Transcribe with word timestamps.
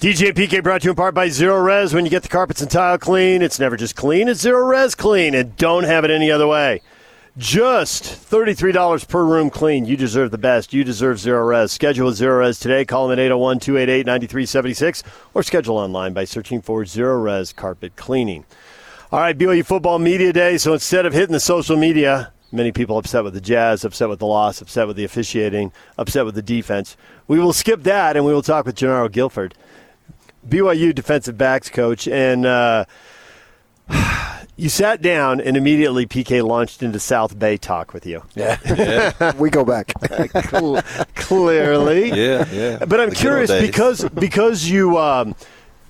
DJ 0.00 0.32
PK 0.32 0.62
brought 0.62 0.80
to 0.80 0.86
you 0.86 0.92
in 0.92 0.96
part 0.96 1.14
by 1.14 1.28
Zerorez. 1.28 1.92
When 1.92 2.06
you 2.06 2.10
get 2.10 2.22
the 2.22 2.30
carpets 2.30 2.62
and 2.62 2.70
tile 2.70 2.96
clean, 2.96 3.42
it's 3.42 3.58
never 3.60 3.76
just 3.76 3.96
clean, 3.96 4.28
it's 4.28 4.42
Zerorez 4.42 4.96
clean, 4.96 5.34
and 5.34 5.54
don't 5.58 5.84
have 5.84 6.06
it 6.06 6.10
any 6.10 6.30
other 6.30 6.46
way. 6.46 6.80
Just 7.36 8.04
$33 8.04 9.06
per 9.06 9.22
room 9.22 9.50
clean. 9.50 9.84
You 9.84 9.98
deserve 9.98 10.30
the 10.30 10.38
best. 10.38 10.72
You 10.72 10.84
deserve 10.84 11.18
Zerorez. 11.18 11.68
Schedule 11.68 12.06
with 12.06 12.18
Zerorez 12.18 12.58
today. 12.58 12.86
Call 12.86 13.08
them 13.08 13.18
at 13.18 13.22
801 13.22 13.60
288 13.60 14.06
9376 14.06 15.02
or 15.34 15.42
schedule 15.42 15.76
online 15.76 16.14
by 16.14 16.24
searching 16.24 16.62
for 16.62 16.82
Zerorez 16.84 17.54
Carpet 17.54 17.94
Cleaning. 17.96 18.46
All 19.12 19.20
right, 19.20 19.36
BYU 19.36 19.66
Football 19.66 19.98
Media 19.98 20.32
Day. 20.32 20.56
So 20.56 20.72
instead 20.72 21.04
of 21.04 21.12
hitting 21.12 21.34
the 21.34 21.40
social 21.40 21.76
media, 21.76 22.32
many 22.50 22.72
people 22.72 22.96
upset 22.96 23.22
with 23.22 23.34
the 23.34 23.40
Jazz, 23.42 23.84
upset 23.84 24.08
with 24.08 24.20
the 24.20 24.26
loss, 24.26 24.62
upset 24.62 24.86
with 24.86 24.96
the 24.96 25.04
officiating, 25.04 25.72
upset 25.98 26.24
with 26.24 26.36
the 26.36 26.42
defense. 26.42 26.96
We 27.28 27.38
will 27.38 27.52
skip 27.52 27.82
that 27.82 28.16
and 28.16 28.24
we 28.24 28.32
will 28.32 28.40
talk 28.40 28.64
with 28.64 28.76
Jernaro 28.76 29.12
Gilford. 29.12 29.52
BYU 30.48 30.94
defensive 30.94 31.36
backs 31.38 31.68
coach, 31.68 32.08
and 32.08 32.46
uh, 32.46 32.84
you 34.56 34.68
sat 34.68 35.02
down 35.02 35.40
and 35.40 35.56
immediately 35.56 36.06
PK 36.06 36.42
launched 36.46 36.82
into 36.82 36.98
South 36.98 37.38
Bay 37.38 37.56
talk 37.56 37.92
with 37.92 38.06
you. 38.06 38.22
Yeah, 38.34 39.32
we 39.38 39.50
go 39.50 39.64
back 39.64 39.92
clearly. 41.14 42.10
Yeah, 42.20 42.46
yeah. 42.52 42.84
But 42.84 43.00
I'm 43.00 43.10
The 43.10 43.16
curious 43.16 43.50
because 43.50 44.08
because 44.10 44.68
you 44.68 44.98
um, 44.98 45.34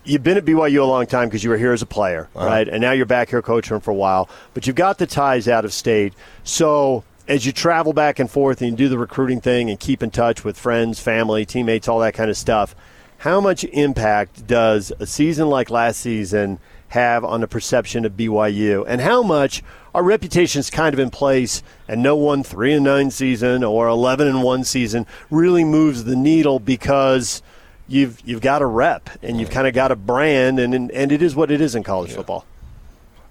you've 0.04 0.22
been 0.22 0.36
at 0.36 0.44
BYU 0.44 0.80
a 0.82 0.84
long 0.84 1.06
time 1.06 1.28
because 1.28 1.44
you 1.44 1.50
were 1.50 1.58
here 1.58 1.72
as 1.72 1.82
a 1.82 1.86
player, 1.86 2.28
Uh-huh. 2.34 2.46
right? 2.46 2.68
And 2.68 2.80
now 2.80 2.92
you're 2.92 3.06
back 3.06 3.30
here 3.30 3.42
coaching 3.42 3.80
for 3.80 3.90
a 3.90 3.94
while. 3.94 4.28
But 4.54 4.66
you've 4.66 4.76
got 4.76 4.98
the 4.98 5.06
ties 5.06 5.48
out 5.48 5.64
of 5.64 5.72
state, 5.72 6.14
so. 6.44 7.04
As 7.28 7.46
you 7.46 7.52
travel 7.52 7.92
back 7.92 8.18
and 8.18 8.28
forth 8.28 8.60
and 8.60 8.72
you 8.72 8.76
do 8.76 8.88
the 8.88 8.98
recruiting 8.98 9.40
thing 9.40 9.70
and 9.70 9.78
keep 9.78 10.02
in 10.02 10.10
touch 10.10 10.42
with 10.42 10.58
friends, 10.58 10.98
family, 10.98 11.46
teammates, 11.46 11.86
all 11.86 12.00
that 12.00 12.12
kind 12.12 12.28
of 12.28 12.36
stuff, 12.36 12.74
how 13.20 13.38
much 13.38 13.64
impact 13.64 14.46
does 14.46 14.92
a 14.98 15.06
season 15.06 15.50
like 15.50 15.68
last 15.68 16.00
season 16.00 16.58
have 16.88 17.22
on 17.22 17.42
the 17.42 17.46
perception 17.46 18.06
of 18.06 18.12
BYU? 18.12 18.82
And 18.88 19.02
how 19.02 19.22
much 19.22 19.62
our 19.94 20.02
reputation's 20.02 20.70
kind 20.70 20.94
of 20.94 20.98
in 20.98 21.10
place 21.10 21.62
and 21.86 22.02
no 22.02 22.16
one 22.16 22.42
3 22.42 22.72
and 22.72 22.84
9 22.84 23.10
season 23.10 23.62
or 23.62 23.88
11 23.88 24.26
and 24.26 24.42
1 24.42 24.64
season 24.64 25.06
really 25.28 25.64
moves 25.64 26.04
the 26.04 26.16
needle 26.16 26.58
because 26.58 27.42
you've 27.86 28.22
you've 28.24 28.40
got 28.40 28.62
a 28.62 28.66
rep 28.66 29.10
and 29.22 29.38
you've 29.38 29.50
kind 29.50 29.68
of 29.68 29.74
got 29.74 29.92
a 29.92 29.96
brand 29.96 30.58
and 30.58 30.90
and 30.90 31.12
it 31.12 31.20
is 31.20 31.36
what 31.36 31.50
it 31.50 31.60
is 31.60 31.74
in 31.74 31.82
college 31.82 32.12
football. 32.12 32.46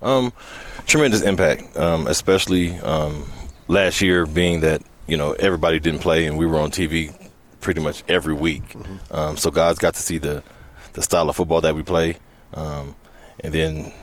Um, 0.04 0.34
tremendous 0.86 1.24
impact, 1.24 1.76
um, 1.76 2.06
especially 2.06 2.78
um, 2.82 3.26
last 3.68 4.02
year, 4.02 4.28
being 4.28 4.60
that 4.60 4.84
you 5.08 5.18
know 5.18 5.32
everybody 5.32 5.80
didn't 5.80 6.02
play 6.02 6.28
and 6.28 6.38
we 6.38 6.46
were 6.46 6.60
on 6.60 6.70
TV 6.70 7.12
pretty 7.62 7.82
much 7.82 8.04
every 8.08 8.34
week. 8.34 8.64
Um, 9.12 9.38
so 9.38 9.52
guys 9.52 9.78
got 9.78 9.96
to 9.96 10.02
see 10.02 10.18
the 10.18 10.44
the 10.94 11.02
style 11.02 11.30
of 11.30 11.36
football 11.36 11.62
that 11.62 11.76
we 11.76 11.84
play, 11.84 12.18
um, 12.54 12.96
and 13.42 13.54
then 13.54 13.94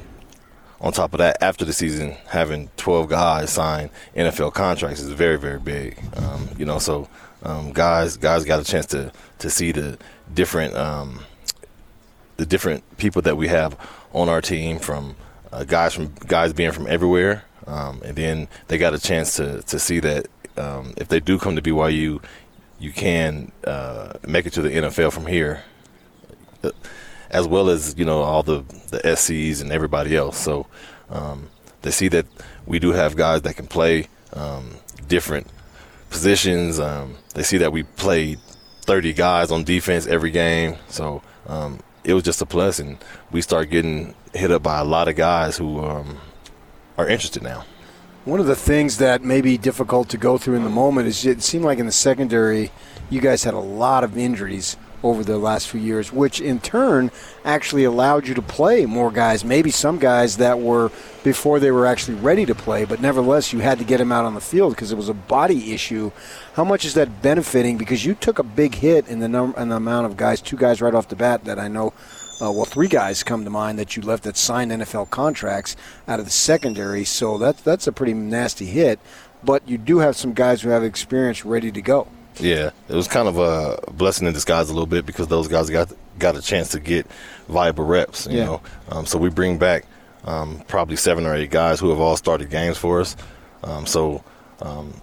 on 0.81 0.93
top 0.93 1.15
of 1.15 1.19
that, 1.19 1.43
after 1.43 1.65
the 1.65 1.73
season, 1.73 2.17
having 2.29 2.69
12 2.77 3.09
guys 3.09 3.51
sign 3.51 3.91
NFL 4.15 4.53
contracts 4.53 5.01
is 5.01 5.09
very, 5.09 5.39
very 5.39 5.59
big. 5.59 5.99
Um, 6.17 6.49
you 6.59 6.67
know, 6.67 6.79
so 6.79 7.09
um, 7.43 7.73
guys 7.73 8.17
guys 8.17 8.45
got 8.45 8.61
a 8.61 8.65
chance 8.65 8.87
to 8.87 9.13
to 9.39 9.51
see 9.51 9.73
the 9.73 9.99
different 10.33 10.75
um, 10.75 11.21
the 12.37 12.47
different 12.47 12.85
people 12.99 13.23
that 13.23 13.37
we 13.37 13.49
have 13.49 13.79
on 14.13 14.29
our 14.29 14.41
team 14.41 14.79
from 14.79 15.17
uh, 15.53 15.65
guys 15.65 15.95
from 15.95 16.13
guys 16.27 16.53
being 16.53 16.73
from 16.73 16.87
everywhere, 16.87 17.45
um, 17.67 18.03
and 18.05 18.17
then 18.17 18.49
they 18.69 18.79
got 18.79 18.95
a 18.95 18.99
chance 18.99 19.37
to 19.37 19.63
to 19.63 19.79
see 19.79 20.01
that 20.01 20.27
um, 20.57 20.95
if 20.97 21.09
they 21.09 21.21
do 21.21 21.39
come 21.39 21.57
to 21.57 21.63
BYU, 21.63 22.23
you 22.79 22.93
can 22.93 23.53
uh, 23.65 24.15
make 24.27 24.47
it 24.47 24.53
to 24.55 24.63
the 24.63 24.71
NFL 24.71 25.13
from 25.13 25.27
here, 25.27 25.63
uh, 26.63 26.71
as 27.31 27.47
well 27.47 27.71
as 27.71 27.95
you 27.99 28.05
know 28.05 28.23
all 28.23 28.43
the 28.43 28.65
the 28.91 28.99
SCs 28.99 29.61
and 29.61 29.73
everybody 29.73 30.17
else. 30.17 30.39
So 30.39 30.67
um, 31.11 31.49
they 31.83 31.91
see 31.91 32.09
that 32.09 32.27
we 32.67 32.79
do 32.79 32.93
have 32.93 33.17
guys 33.17 33.43
that 33.43 33.55
can 33.57 33.67
play 33.67 34.09
um, 34.33 34.77
different 35.09 35.47
positions. 36.11 36.79
Um, 36.79 37.17
they 37.35 37.43
see 37.43 37.59
that 37.59 37.73
we 37.73 37.83
played 37.83 38.39
30 38.83 39.13
guys 39.13 39.51
on 39.51 39.65
defense 39.65 40.07
every 40.07 40.31
game. 40.31 40.77
So 40.89 41.23
um, 41.47 41.81
it 42.05 42.15
was 42.15 42.23
just 42.23 42.41
a 42.41 42.47
plus, 42.47 42.79
and 42.79 42.99
we 43.31 43.41
start 43.43 43.71
getting 43.71 44.15
hit 44.33 44.51
up 44.51 44.63
by 44.63 44.79
a 44.79 44.85
lot 44.85 45.09
of 45.09 45.17
guys 45.17 45.57
who 45.57 45.85
um, 45.85 46.19
are 46.97 47.09
interested 47.09 47.43
now. 47.43 47.65
One 48.27 48.41
of 48.41 48.47
the 48.47 48.57
things 48.57 48.99
that 48.99 49.23
may 49.23 49.41
be 49.41 49.57
difficult 49.57 50.09
to 50.09 50.19
go 50.19 50.37
through 50.37 50.57
in 50.57 50.65
the 50.65 50.69
moment 50.69 51.07
is 51.07 51.25
it 51.25 51.45
seemed 51.45 51.65
like 51.65 51.79
in 51.79 51.87
the 51.87 51.93
secondary, 51.93 52.73
you 53.09 53.21
guys 53.21 53.45
had 53.45 53.55
a 53.55 53.61
lot 53.61 54.03
of 54.03 54.19
injuries 54.19 54.77
over 55.05 55.23
the 55.23 55.39
last 55.39 55.69
few 55.69 55.81
years, 55.81 56.13
which 56.13 56.41
in 56.41 56.59
turn 56.59 57.13
actually 57.45 57.85
allowed 57.85 58.27
you 58.27 58.35
to 58.35 58.43
play 58.43 58.85
more 58.85 59.13
guys. 59.13 59.45
Maybe 59.45 59.71
some 59.71 60.01
guys 60.01 60.39
that 60.39 60.59
were 60.59 60.91
before 61.23 61.61
they 61.61 61.71
were 61.71 61.87
actually 61.87 62.15
ready 62.15 62.45
to 62.47 62.55
play, 62.57 62.85
but 62.85 63.01
nevertheless, 63.01 63.53
you 63.53 63.61
had 63.61 63.79
to 63.79 63.85
get 63.85 63.99
them 63.99 64.11
out 64.11 64.25
on 64.25 64.35
the 64.35 64.41
field 64.41 64.75
because 64.75 64.91
it 64.91 64.97
was 64.97 65.09
a 65.09 65.15
body 65.15 65.73
issue. 65.73 66.11
How 66.55 66.65
much 66.65 66.85
is 66.85 66.95
that 66.95 67.23
benefiting? 67.23 67.79
Because 67.79 68.05
you 68.05 68.17
took 68.17 68.41
a 68.41 68.43
big 68.43 68.75
hit 68.75 69.07
in 69.07 69.21
the 69.21 69.29
number 69.29 69.61
in 69.61 69.69
the 69.69 69.77
amount 69.77 70.07
of 70.07 70.17
guys, 70.17 70.41
two 70.41 70.57
guys 70.57 70.83
right 70.83 70.97
off 70.97 71.07
the 71.07 71.15
bat 71.15 71.45
that 71.45 71.61
I 71.61 71.69
know 71.69 71.93
uh, 72.41 72.51
well, 72.53 72.65
three 72.65 72.89
guys 72.89 73.23
come 73.23 73.45
to 73.45 73.51
mind 73.51 73.79
that 73.79 73.97
you 73.97 74.03
left 74.03 74.25
that 74.25 74.37
signed 74.37 74.71
NFL 74.71 75.11
contracts 75.11 75.77
out 76.07 76.19
of 76.21 76.27
the 76.27 76.31
secondary. 76.33 77.05
So 77.05 77.39
that's 77.39 77.63
that's 77.63 77.87
a 77.87 77.93
pretty 77.93 78.15
nasty 78.15 78.67
hit. 78.67 78.99
But 79.45 79.69
you 79.69 79.79
do 79.79 79.99
have 79.99 80.17
some 80.17 80.33
guys 80.33 80.63
who 80.63 80.71
have 80.71 80.83
experience 80.85 81.45
ready 81.45 81.71
to 81.73 81.81
go. 81.83 82.09
Yeah, 82.39 82.71
it 82.89 82.95
was 82.95 83.09
kind 83.09 83.29
of 83.29 83.39
a 83.39 83.81
blessing 83.93 84.27
in 84.27 84.35
disguise 84.35 84.69
a 84.69 84.73
little 84.75 84.87
bit 84.87 85.07
because 85.07 85.29
those 85.29 85.49
guys 85.49 85.71
got 85.71 85.91
got 86.19 86.37
a 86.37 86.43
chance 86.43 86.71
to 86.71 86.81
get 86.81 87.07
viable 87.49 87.85
reps. 87.85 88.27
You 88.27 88.39
Yeah. 88.39 88.45
know, 88.45 88.61
um, 88.91 89.07
so 89.07 89.19
we 89.19 89.31
bring 89.31 89.57
back 89.59 89.85
um, 90.25 90.63
probably 90.69 90.97
seven 90.97 91.25
or 91.25 91.35
eight 91.35 91.51
guys 91.51 91.81
who 91.81 91.89
have 91.91 92.01
all 92.01 92.17
started 92.17 92.51
games 92.51 92.77
for 92.77 93.01
us. 93.01 93.17
Um, 93.63 93.87
so, 93.87 94.23
um, 94.61 95.01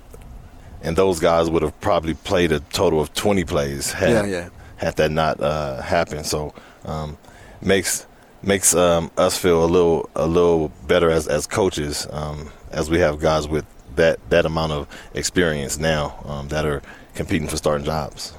and 0.83 0.95
those 0.95 1.19
guys 1.19 1.49
would 1.49 1.61
have 1.63 1.79
probably 1.81 2.13
played 2.13 2.51
a 2.51 2.59
total 2.59 2.99
of 3.01 3.13
twenty 3.13 3.43
plays 3.45 3.91
had 3.93 4.09
Yeah, 4.11 4.25
yeah. 4.25 4.49
had 4.77 4.95
that 4.97 5.09
not 5.11 5.39
uh, 5.39 5.81
happened. 5.81 6.25
So, 6.25 6.53
um, 6.85 7.17
makes 7.65 8.05
makes 8.41 8.75
um, 8.75 9.09
us 9.17 9.37
feel 9.37 9.63
a 9.63 9.67
little 9.67 10.09
a 10.15 10.27
little 10.27 10.69
better 10.87 11.09
as 11.09 11.27
as 11.27 11.47
coaches 11.47 12.07
um, 12.11 12.51
as 12.71 12.89
we 12.89 12.99
have 12.99 13.19
guys 13.19 13.47
with 13.47 13.65
that 13.95 14.19
that 14.29 14.45
amount 14.45 14.71
of 14.71 14.87
experience 15.13 15.77
now 15.77 16.21
um, 16.25 16.47
that 16.49 16.65
are 16.65 16.81
competing 17.15 17.47
for 17.47 17.57
starting 17.57 17.85
jobs. 17.85 18.33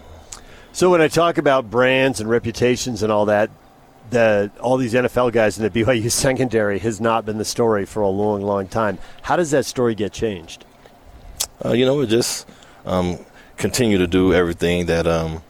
So 0.73 0.91
when 0.91 1.01
I 1.01 1.09
talk 1.09 1.39
about 1.39 1.71
brands 1.71 2.21
and 2.21 2.29
reputations 2.29 3.03
and 3.03 3.13
all 3.13 3.27
that, 3.27 3.51
the 4.11 4.51
all 4.61 4.77
these 4.77 4.95
NFL 4.95 5.33
guys 5.33 5.59
in 5.59 5.63
the 5.63 5.71
BYU 5.85 6.11
secondary 6.11 6.79
has 6.81 7.01
not 7.01 7.25
been 7.25 7.39
the 7.39 7.45
story 7.45 7.87
for 7.87 8.03
a 8.03 8.09
long, 8.09 8.43
long 8.43 8.67
time. 8.67 8.99
How 9.23 9.37
does 9.37 9.51
that 9.53 9.67
story 9.67 9.95
get 9.95 10.13
changed? 10.13 10.65
Uh, 11.65 11.73
you 11.73 11.85
know, 11.85 11.95
we 11.97 12.07
just 12.07 12.47
um, 12.85 13.19
continue 13.57 13.99
to 13.99 14.07
do 14.07 14.35
everything 14.35 14.87
that 14.87 15.07
um, 15.07 15.43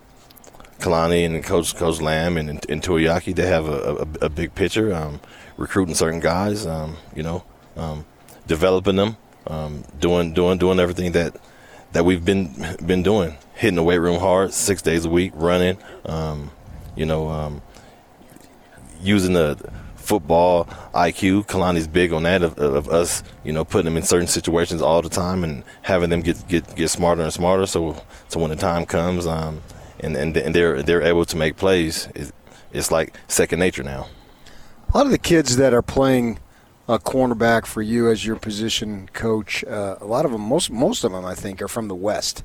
Kalani 0.78 1.24
and 1.24 1.42
Coach 1.42 1.74
Coach 1.76 2.00
Lamb 2.00 2.36
and, 2.36 2.48
and 2.68 2.82
Tuiaki 2.82 3.34
they 3.34 3.46
have 3.46 3.66
a, 3.66 4.06
a, 4.22 4.26
a 4.26 4.28
big 4.28 4.54
picture, 4.54 4.94
um, 4.94 5.20
recruiting 5.56 5.94
certain 5.94 6.20
guys. 6.20 6.66
Um, 6.66 6.96
you 7.14 7.22
know, 7.22 7.44
um, 7.76 8.04
developing 8.46 8.96
them, 8.96 9.16
um, 9.46 9.84
doing 10.00 10.32
doing 10.32 10.58
doing 10.58 10.78
everything 10.78 11.12
that 11.12 11.36
that 11.92 12.04
we've 12.04 12.24
been 12.24 12.54
been 12.84 13.02
doing, 13.02 13.36
hitting 13.54 13.76
the 13.76 13.82
weight 13.82 13.98
room 13.98 14.20
hard, 14.20 14.52
six 14.52 14.82
days 14.82 15.04
a 15.04 15.10
week, 15.10 15.32
running. 15.34 15.78
Um, 16.04 16.50
you 16.96 17.06
know, 17.06 17.28
um, 17.28 17.62
using 19.00 19.32
the 19.32 19.58
football 19.96 20.64
IQ. 20.94 21.46
Kalani's 21.46 21.88
big 21.88 22.12
on 22.12 22.24
that 22.24 22.42
of, 22.42 22.58
of 22.58 22.88
us, 22.88 23.22
you 23.42 23.52
know, 23.52 23.64
putting 23.64 23.86
them 23.86 23.96
in 23.96 24.02
certain 24.02 24.26
situations 24.26 24.82
all 24.82 25.02
the 25.02 25.08
time 25.08 25.42
and 25.44 25.64
having 25.82 26.10
them 26.10 26.20
get 26.20 26.46
get, 26.46 26.76
get 26.76 26.88
smarter 26.88 27.22
and 27.22 27.32
smarter. 27.32 27.66
So 27.66 28.00
so 28.28 28.40
when 28.40 28.50
the 28.50 28.56
time 28.56 28.86
comes, 28.86 29.26
um, 29.26 29.62
and 30.04 30.16
and, 30.16 30.36
and 30.36 30.54
they're 30.54 30.82
they're 30.82 31.02
able 31.02 31.24
to 31.24 31.36
make 31.36 31.56
plays, 31.56 32.08
it, 32.14 32.32
it's 32.72 32.90
like 32.90 33.14
second 33.28 33.58
nature 33.58 33.82
now. 33.82 34.08
A 34.92 34.96
lot 34.96 35.06
of 35.06 35.12
the 35.12 35.18
kids 35.18 35.56
that 35.56 35.72
are 35.74 35.82
playing 35.82 36.38
a 36.88 36.98
cornerback 36.98 37.66
for 37.66 37.82
you 37.82 38.10
as 38.10 38.26
your 38.26 38.36
position 38.36 39.08
coach, 39.12 39.64
uh, 39.64 39.96
a 40.00 40.04
lot 40.04 40.24
of 40.24 40.32
them, 40.32 40.42
most 40.42 40.70
most 40.70 41.04
of 41.04 41.12
them, 41.12 41.24
I 41.24 41.34
think, 41.34 41.62
are 41.62 41.68
from 41.68 41.88
the 41.88 41.94
West. 41.94 42.44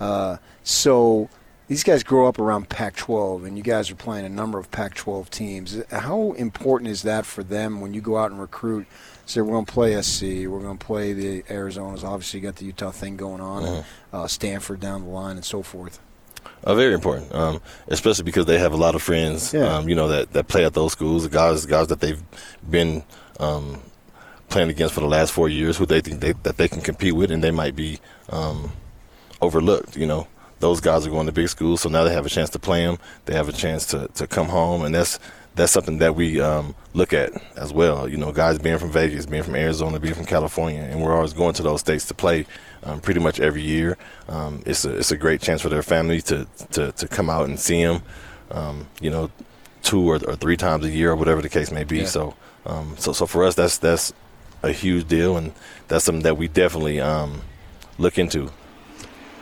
Uh, 0.00 0.38
so 0.62 1.28
these 1.68 1.82
guys 1.82 2.02
grow 2.02 2.26
up 2.26 2.38
around 2.38 2.68
Pac-12, 2.68 3.46
and 3.46 3.56
you 3.56 3.62
guys 3.62 3.90
are 3.90 3.94
playing 3.94 4.26
a 4.26 4.28
number 4.28 4.58
of 4.58 4.70
Pac-12 4.70 5.30
teams. 5.30 5.82
How 5.90 6.32
important 6.32 6.90
is 6.90 7.02
that 7.02 7.24
for 7.24 7.42
them 7.42 7.80
when 7.80 7.94
you 7.94 8.00
go 8.00 8.18
out 8.18 8.30
and 8.30 8.40
recruit? 8.40 8.86
Say 9.26 9.40
we're 9.40 9.52
going 9.52 9.64
to 9.64 9.72
play 9.72 10.00
SC, 10.02 10.22
we're 10.22 10.60
going 10.60 10.76
to 10.76 10.84
play 10.84 11.14
the 11.14 11.42
Arizonas. 11.44 12.04
Obviously, 12.04 12.40
you 12.40 12.44
got 12.44 12.56
the 12.56 12.66
Utah 12.66 12.90
thing 12.90 13.16
going 13.16 13.40
on, 13.40 13.64
and 13.64 13.84
uh, 14.12 14.26
Stanford 14.26 14.80
down 14.80 15.04
the 15.04 15.10
line, 15.10 15.36
and 15.36 15.44
so 15.44 15.62
forth. 15.62 16.00
Uh, 16.64 16.74
very 16.74 16.94
important, 16.94 17.32
um, 17.34 17.60
especially 17.88 18.24
because 18.24 18.46
they 18.46 18.58
have 18.58 18.72
a 18.72 18.76
lot 18.76 18.94
of 18.94 19.02
friends, 19.02 19.52
Yeah. 19.52 19.76
um, 19.76 19.88
you 19.88 19.94
know, 19.94 20.08
that, 20.08 20.32
that 20.32 20.48
play 20.48 20.64
at 20.64 20.72
those 20.74 20.92
schools. 20.92 21.24
The 21.24 21.28
guys, 21.28 21.66
guys 21.66 21.88
that 21.88 22.00
they've 22.00 22.22
been 22.70 23.02
um, 23.38 23.80
playing 24.48 24.70
against 24.70 24.94
for 24.94 25.00
the 25.00 25.06
last 25.06 25.32
four 25.32 25.48
years, 25.48 25.76
who 25.76 25.84
they 25.86 26.00
think 26.00 26.20
they, 26.20 26.32
that 26.42 26.56
they 26.56 26.68
can 26.68 26.80
compete 26.80 27.14
with, 27.14 27.30
and 27.30 27.44
they 27.44 27.50
might 27.50 27.76
be 27.76 27.98
um, 28.30 28.72
overlooked. 29.42 29.96
You 29.96 30.06
know, 30.06 30.26
those 30.60 30.80
guys 30.80 31.06
are 31.06 31.10
going 31.10 31.26
to 31.26 31.32
big 31.32 31.48
schools, 31.48 31.82
so 31.82 31.88
now 31.90 32.04
they 32.04 32.12
have 32.14 32.24
a 32.26 32.30
chance 32.30 32.50
to 32.50 32.58
play 32.58 32.84
them. 32.86 32.98
They 33.26 33.34
have 33.34 33.48
a 33.48 33.52
chance 33.52 33.84
to, 33.88 34.08
to 34.14 34.26
come 34.26 34.48
home, 34.48 34.82
and 34.84 34.94
that's 34.94 35.18
that's 35.54 35.72
something 35.72 35.98
that 35.98 36.16
we 36.16 36.40
um, 36.40 36.74
look 36.94 37.12
at 37.12 37.32
as 37.56 37.72
well. 37.72 38.08
You 38.08 38.16
know, 38.16 38.32
guys 38.32 38.58
being 38.58 38.78
from 38.78 38.90
Vegas, 38.90 39.26
being 39.26 39.42
from 39.42 39.54
Arizona, 39.54 40.00
being 40.00 40.14
from 40.14 40.24
California, 40.24 40.80
and 40.80 41.02
we're 41.02 41.14
always 41.14 41.32
going 41.32 41.54
to 41.54 41.62
those 41.62 41.80
states 41.80 42.06
to 42.06 42.14
play 42.14 42.46
um, 42.82 43.00
pretty 43.00 43.20
much 43.20 43.40
every 43.40 43.62
year. 43.62 43.96
Um, 44.28 44.62
it's 44.66 44.84
a 44.84 44.96
it's 44.96 45.12
a 45.12 45.16
great 45.16 45.40
chance 45.40 45.62
for 45.62 45.68
their 45.68 45.82
family 45.82 46.20
to 46.22 46.46
to, 46.72 46.92
to 46.92 47.08
come 47.08 47.30
out 47.30 47.48
and 47.48 47.58
see 47.58 47.82
them. 47.82 48.02
Um, 48.50 48.88
you 49.00 49.10
know, 49.10 49.30
two 49.82 50.10
or, 50.10 50.16
or, 50.26 50.36
three 50.36 50.56
times 50.56 50.84
a 50.84 50.90
year, 50.90 51.12
or 51.12 51.16
whatever 51.16 51.42
the 51.42 51.48
case 51.48 51.70
may 51.70 51.84
be. 51.84 51.98
Yeah. 51.98 52.06
So, 52.06 52.34
um, 52.66 52.94
so 52.98 53.12
so 53.12 53.26
for 53.26 53.44
us, 53.44 53.54
that's 53.54 53.78
that's 53.78 54.12
a 54.62 54.72
huge 54.72 55.08
deal, 55.08 55.36
and 55.36 55.52
that's 55.88 56.04
something 56.04 56.22
that 56.24 56.36
we 56.36 56.48
definitely 56.48 57.00
um, 57.00 57.42
look 57.98 58.18
into. 58.18 58.50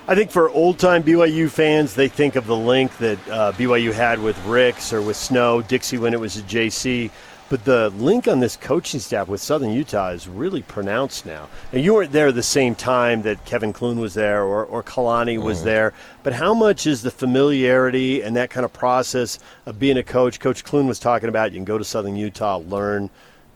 I 0.09 0.17
think 0.17 0.33
for 0.33 0.51
old 0.51 0.81
time 0.81 1.05
BYU 1.05 1.49
fans, 1.49 1.95
they 1.95 2.09
think 2.09 2.35
of 2.35 2.47
the 2.47 2.57
link 2.57 2.97
that 2.99 3.19
uh, 3.29 3.53
BYU 3.53 3.93
had 3.93 4.19
with 4.19 4.37
Ricks 4.45 4.93
or 4.93 5.01
with 5.01 5.17
Snow, 5.17 5.63
Dixie 5.63 5.97
when 5.99 6.13
it 6.13 6.19
was 6.19 6.37
at 6.37 6.45
JC. 6.45 7.11
But 7.49 7.65
the 7.65 7.91
link 7.91 8.27
on 8.27 8.41
this 8.41 8.57
coaching 8.57 8.99
staff 8.99 9.29
with 9.29 9.41
Southern 9.41 9.71
Utah 9.71 10.09
is 10.09 10.27
really 10.27 10.63
pronounced 10.63 11.25
now. 11.25 11.49
And 11.71 11.85
you 11.85 11.95
weren't 11.95 12.11
there 12.11 12.29
at 12.29 12.35
the 12.35 12.43
same 12.43 12.75
time 12.75 13.23
that 13.23 13.45
Kevin 13.45 13.73
Clune 13.73 14.01
was 14.01 14.15
there 14.15 14.43
or, 14.43 14.65
or 14.65 14.83
Kalani 14.83 15.41
was 15.41 15.59
mm-hmm. 15.59 15.67
there. 15.67 15.95
But 16.25 16.33
how 16.33 16.55
much 16.55 16.87
is 16.87 17.03
the 17.03 17.11
familiarity 17.11 18.23
and 18.23 18.35
that 18.37 18.51
kind 18.51 18.65
of 18.65 18.73
process 18.73 19.39
of 19.67 19.79
being 19.79 19.99
a 19.99 20.03
coach? 20.03 20.41
Coach 20.41 20.65
Clune 20.65 20.89
was 20.89 20.99
talking 20.99 21.29
about 21.29 21.53
you 21.53 21.59
can 21.59 21.65
go 21.65 21.79
to 21.79 21.85
Southern 21.85 22.17
Utah, 22.17 22.57
learn, 22.57 23.09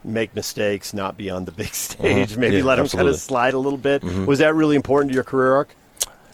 make 0.05 0.33
mistakes, 0.35 0.95
not 0.95 1.17
be 1.17 1.29
on 1.29 1.45
the 1.45 1.53
big 1.53 1.69
stage, 1.75 2.33
mm-hmm. 2.33 2.41
maybe 2.41 2.59
yeah, 2.59 2.65
let 2.65 2.77
them 2.77 2.87
kind 2.87 3.09
of 3.09 3.17
slide 3.17 3.55
a 3.55 3.59
little 3.59 3.79
bit. 3.79 4.03
Mm-hmm. 4.03 4.27
Was 4.27 4.39
that 4.39 4.55
really 4.55 4.77
important 4.77 5.11
to 5.11 5.15
your 5.15 5.25
career 5.25 5.55
arc? 5.55 5.75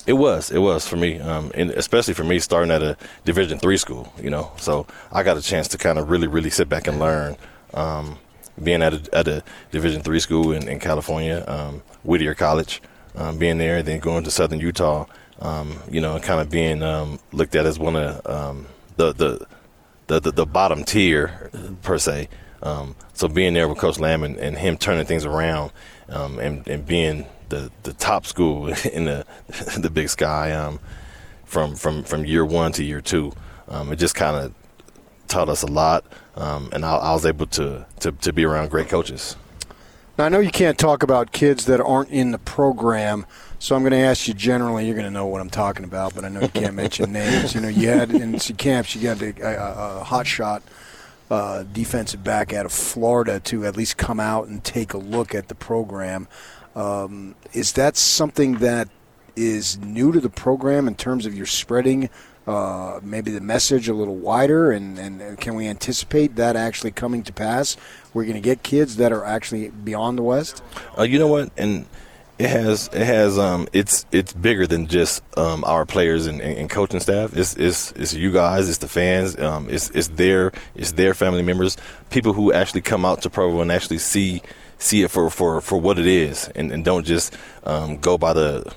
It 0.04 0.14
was, 0.14 0.50
it 0.50 0.58
was 0.58 0.86
for 0.86 0.96
me, 0.96 1.20
um, 1.20 1.52
and 1.54 1.70
especially 1.70 2.14
for 2.14 2.24
me 2.24 2.40
starting 2.40 2.72
at 2.72 2.82
a 2.82 2.96
Division 3.24 3.58
three 3.58 3.76
school. 3.76 4.12
You 4.20 4.30
know, 4.30 4.52
so 4.56 4.86
I 5.12 5.22
got 5.22 5.36
a 5.36 5.42
chance 5.42 5.68
to 5.68 5.78
kind 5.78 5.98
of 5.98 6.10
really, 6.10 6.26
really 6.26 6.50
sit 6.50 6.68
back 6.68 6.88
and 6.88 6.98
learn. 6.98 7.36
Um, 7.74 8.18
being 8.62 8.82
at 8.82 8.92
a, 8.92 9.16
at 9.16 9.28
a 9.28 9.42
Division 9.70 10.02
three 10.02 10.20
school 10.20 10.52
in, 10.52 10.68
in 10.68 10.80
California, 10.80 11.44
um, 11.46 11.82
Whittier 12.02 12.34
College, 12.34 12.82
um, 13.14 13.38
being 13.38 13.58
there, 13.58 13.82
then 13.82 14.00
going 14.00 14.24
to 14.24 14.30
Southern 14.30 14.58
Utah, 14.58 15.06
um, 15.40 15.78
you 15.90 16.00
know, 16.00 16.16
and 16.16 16.24
kind 16.24 16.40
of 16.40 16.50
being 16.50 16.82
um, 16.82 17.18
looked 17.32 17.54
at 17.54 17.64
as 17.64 17.78
one 17.78 17.96
of 17.96 18.26
um, 18.26 18.66
the, 18.96 19.12
the, 19.12 19.46
the 20.08 20.20
the 20.20 20.32
the 20.32 20.46
bottom 20.46 20.84
tier 20.84 21.50
per 21.82 21.96
se. 21.96 22.28
so 23.14 23.28
being 23.32 23.54
there 23.54 23.68
with 23.68 23.78
Coach 23.78 23.98
Lamb 23.98 24.22
and, 24.24 24.36
and 24.36 24.58
him 24.58 24.76
turning 24.76 25.06
things 25.06 25.24
around 25.24 25.70
and, 26.08 26.66
and 26.66 26.84
being 26.84 27.26
the 27.52 27.70
the 27.82 27.92
top 27.92 28.26
school 28.26 28.66
in 28.92 29.04
the 29.04 29.24
the 29.78 29.90
Big 29.90 30.08
Sky 30.08 30.52
um, 30.52 30.80
from 31.44 31.76
from 31.76 32.02
from 32.02 32.24
year 32.24 32.44
one 32.44 32.72
to 32.72 32.82
year 32.82 33.00
two. 33.00 33.32
Um, 33.68 33.92
it 33.92 33.96
just 33.96 34.14
kind 34.14 34.36
of 34.36 34.54
taught 35.28 35.48
us 35.48 35.62
a 35.62 35.66
lot, 35.66 36.04
um, 36.36 36.68
and 36.72 36.84
I, 36.84 36.96
I, 36.96 37.12
was 37.12 37.24
able 37.24 37.46
to, 37.46 37.86
to 38.00 38.12
to 38.12 38.32
be 38.32 38.44
around 38.44 38.70
great 38.70 38.88
coaches. 38.88 39.36
Now 40.18 40.24
I 40.26 40.28
know 40.28 40.40
you 40.40 40.50
can't 40.50 40.78
talk 40.78 41.02
about 41.02 41.32
kids 41.32 41.66
that 41.66 41.80
aren't 41.80 42.10
in 42.10 42.32
the 42.32 42.38
program. 42.38 43.26
So 43.58 43.76
I'm 43.76 43.82
going 43.82 43.92
to 43.92 43.98
ask 43.98 44.26
you 44.26 44.34
generally. 44.34 44.86
You're 44.86 44.96
going 44.96 45.06
to 45.06 45.10
know 45.12 45.26
what 45.26 45.40
I'm 45.40 45.48
talking 45.48 45.84
about, 45.84 46.16
but 46.16 46.24
I 46.24 46.28
know 46.28 46.40
you 46.40 46.48
can't 46.48 46.74
mention 46.74 47.12
names. 47.20 47.54
You 47.54 47.60
know, 47.60 47.68
you 47.68 47.88
had 47.88 48.10
in 48.10 48.40
some 48.40 48.56
camps, 48.56 48.96
you 48.96 49.02
got 49.02 49.22
a, 49.22 49.30
a, 49.40 50.00
a 50.00 50.04
hot 50.04 50.26
shot 50.26 50.64
uh, 51.30 51.62
defensive 51.72 52.22
back 52.22 52.52
out 52.52 52.66
of 52.66 52.72
Florida 52.72 53.40
to 53.40 53.64
at 53.64 53.76
least 53.76 53.96
come 53.96 54.20
out 54.20 54.48
and 54.48 54.62
take 54.62 54.92
a 54.92 54.98
look 54.98 55.34
at 55.34 55.48
the 55.48 55.54
program. 55.54 56.28
Um, 56.74 57.34
is 57.52 57.72
that 57.72 57.96
something 57.96 58.56
that 58.58 58.88
is 59.36 59.78
new 59.78 60.12
to 60.12 60.20
the 60.20 60.30
program 60.30 60.86
in 60.88 60.94
terms 60.94 61.26
of 61.26 61.34
your 61.34 61.46
spreading 61.46 62.10
uh, 62.46 62.98
maybe 63.02 63.30
the 63.30 63.40
message 63.40 63.88
a 63.88 63.94
little 63.94 64.16
wider, 64.16 64.72
and, 64.72 64.98
and 64.98 65.38
can 65.38 65.54
we 65.54 65.68
anticipate 65.68 66.34
that 66.36 66.56
actually 66.56 66.90
coming 66.90 67.22
to 67.22 67.32
pass? 67.32 67.76
We're 68.12 68.24
going 68.24 68.34
to 68.34 68.40
get 68.40 68.64
kids 68.64 68.96
that 68.96 69.12
are 69.12 69.24
actually 69.24 69.68
beyond 69.68 70.18
the 70.18 70.22
West. 70.22 70.62
Uh, 70.98 71.04
you 71.04 71.18
know 71.18 71.28
what, 71.28 71.52
and 71.56 71.86
it 72.38 72.50
has 72.50 72.88
it 72.92 73.04
has 73.04 73.38
um 73.38 73.68
it's 73.72 74.06
it's 74.10 74.32
bigger 74.32 74.66
than 74.66 74.88
just 74.88 75.22
um 75.38 75.62
our 75.64 75.86
players 75.86 76.26
and, 76.26 76.40
and, 76.40 76.68
coaching 76.68 76.98
staff. 76.98 77.36
It's 77.36 77.54
it's 77.54 77.92
it's 77.92 78.14
you 78.14 78.32
guys, 78.32 78.68
it's 78.68 78.78
the 78.78 78.88
fans, 78.88 79.38
um 79.38 79.68
it's 79.70 79.90
it's 79.90 80.08
their 80.08 80.50
it's 80.74 80.92
their 80.92 81.14
family 81.14 81.42
members, 81.42 81.76
people 82.10 82.32
who 82.32 82.52
actually 82.52 82.80
come 82.80 83.04
out 83.04 83.22
to 83.22 83.30
Provo 83.30 83.60
and 83.60 83.70
actually 83.70 83.98
see 83.98 84.42
see 84.82 85.02
it 85.02 85.10
for, 85.10 85.30
for, 85.30 85.60
for 85.60 85.80
what 85.80 85.98
it 85.98 86.06
is 86.06 86.48
and, 86.48 86.72
and 86.72 86.84
don't 86.84 87.04
just 87.04 87.34
um, 87.64 87.96
go 87.98 88.18
by 88.18 88.32
the 88.32 88.72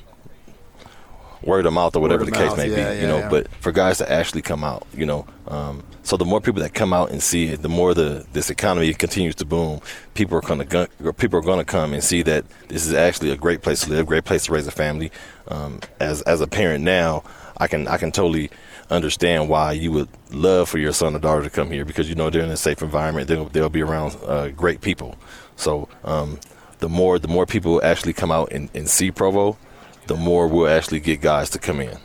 word 1.41 1.65
of 1.65 1.73
mouth 1.73 1.95
or 1.95 1.99
whatever 1.99 2.25
the 2.25 2.31
case 2.31 2.55
may 2.57 2.69
yeah, 2.69 2.75
be, 2.75 2.81
yeah, 2.81 3.01
you 3.01 3.07
know. 3.07 3.19
Yeah. 3.19 3.29
But 3.29 3.47
for 3.59 3.71
guys 3.71 3.99
to 3.99 4.11
actually 4.11 4.41
come 4.41 4.63
out, 4.63 4.85
you 4.93 5.05
know, 5.05 5.27
um, 5.47 5.83
so 6.05 6.17
the 6.17 6.25
more 6.25 6.39
people 6.39 6.61
that 6.61 6.75
come 6.75 6.93
out 6.93 7.09
and 7.09 7.21
see 7.21 7.47
it, 7.47 7.63
the 7.63 7.69
more 7.69 7.95
the 7.95 8.27
this 8.31 8.51
economy 8.51 8.93
continues 8.93 9.33
to 9.35 9.45
boom. 9.45 9.81
People 10.13 10.37
are 10.37 10.41
going 10.41 10.59
to 10.59 11.13
people 11.13 11.39
are 11.39 11.41
going 11.41 11.57
to 11.57 11.65
come 11.65 11.93
and 11.93 12.03
see 12.03 12.21
that 12.21 12.45
this 12.67 12.85
is 12.85 12.93
actually 12.93 13.31
a 13.31 13.35
great 13.35 13.63
place 13.63 13.81
to 13.81 13.89
live, 13.89 14.05
great 14.05 14.23
place 14.23 14.45
to 14.45 14.51
raise 14.51 14.67
a 14.67 14.71
family. 14.71 15.11
Um, 15.47 15.79
as 15.99 16.21
as 16.21 16.41
a 16.41 16.47
parent 16.47 16.83
now, 16.83 17.23
I 17.57 17.65
can 17.65 17.87
I 17.87 17.97
can 17.97 18.11
totally 18.11 18.51
understand 18.91 19.49
why 19.49 19.71
you 19.71 19.91
would 19.93 20.07
love 20.29 20.69
for 20.69 20.77
your 20.77 20.93
son 20.93 21.15
or 21.15 21.19
daughter 21.19 21.41
to 21.41 21.49
come 21.49 21.71
here 21.71 21.85
because 21.85 22.07
you 22.07 22.13
know 22.13 22.29
they're 22.29 22.43
in 22.43 22.51
a 22.51 22.57
safe 22.57 22.83
environment. 22.83 23.27
They'll, 23.27 23.45
they'll 23.45 23.69
be 23.69 23.81
around 23.81 24.15
uh, 24.27 24.49
great 24.49 24.81
people. 24.81 25.17
So 25.55 25.89
um, 26.03 26.39
the 26.79 26.89
more 26.89 27.17
the 27.17 27.27
more 27.27 27.47
people 27.47 27.83
actually 27.83 28.13
come 28.13 28.31
out 28.31 28.51
and, 28.51 28.69
and 28.75 28.87
see 28.87 29.09
Provo, 29.09 29.57
the 30.05 30.15
more 30.15 30.47
we'll 30.47 30.67
actually 30.67 30.99
get 30.99 31.21
guys 31.21 31.49
to 31.49 31.59
come 31.59 31.81
in. 31.81 31.97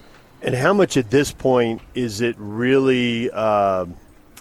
And 0.43 0.55
how 0.55 0.73
much 0.73 0.97
at 0.97 1.11
this 1.11 1.33
point 1.33 1.83
is 1.95 2.21
it 2.21 2.35
really? 2.39 3.31
Uh, 3.31 3.87